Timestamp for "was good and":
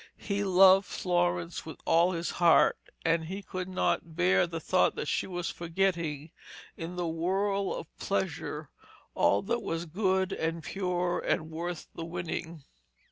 9.61-10.63